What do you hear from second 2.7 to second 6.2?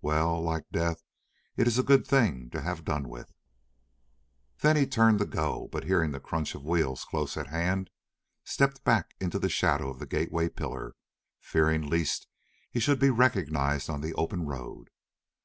done with." Then he turned to go; but hearing the